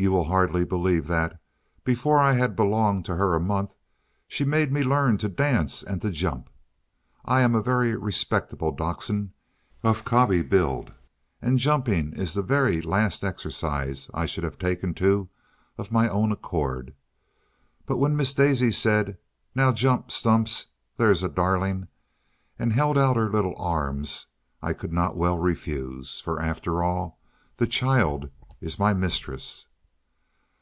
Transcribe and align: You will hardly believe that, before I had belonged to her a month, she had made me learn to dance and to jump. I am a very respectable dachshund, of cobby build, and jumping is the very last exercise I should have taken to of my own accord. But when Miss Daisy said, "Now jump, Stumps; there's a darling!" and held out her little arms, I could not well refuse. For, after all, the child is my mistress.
You 0.00 0.12
will 0.12 0.26
hardly 0.30 0.64
believe 0.64 1.08
that, 1.08 1.40
before 1.82 2.20
I 2.20 2.34
had 2.34 2.54
belonged 2.54 3.04
to 3.06 3.16
her 3.16 3.34
a 3.34 3.40
month, 3.40 3.74
she 4.28 4.44
had 4.44 4.48
made 4.48 4.70
me 4.70 4.84
learn 4.84 5.18
to 5.18 5.28
dance 5.28 5.82
and 5.82 6.00
to 6.02 6.12
jump. 6.12 6.50
I 7.24 7.40
am 7.40 7.56
a 7.56 7.60
very 7.60 7.96
respectable 7.96 8.70
dachshund, 8.70 9.32
of 9.82 10.04
cobby 10.04 10.42
build, 10.42 10.92
and 11.42 11.58
jumping 11.58 12.12
is 12.12 12.32
the 12.32 12.42
very 12.44 12.80
last 12.80 13.24
exercise 13.24 14.08
I 14.14 14.24
should 14.24 14.44
have 14.44 14.56
taken 14.56 14.94
to 15.02 15.30
of 15.76 15.90
my 15.90 16.08
own 16.08 16.30
accord. 16.30 16.94
But 17.84 17.96
when 17.96 18.16
Miss 18.16 18.32
Daisy 18.32 18.70
said, 18.70 19.18
"Now 19.52 19.72
jump, 19.72 20.12
Stumps; 20.12 20.66
there's 20.96 21.24
a 21.24 21.28
darling!" 21.28 21.88
and 22.56 22.72
held 22.72 22.96
out 22.96 23.16
her 23.16 23.28
little 23.28 23.56
arms, 23.56 24.28
I 24.62 24.74
could 24.74 24.92
not 24.92 25.16
well 25.16 25.40
refuse. 25.40 26.20
For, 26.20 26.40
after 26.40 26.84
all, 26.84 27.18
the 27.56 27.66
child 27.66 28.30
is 28.60 28.78
my 28.78 28.94
mistress. 28.94 29.64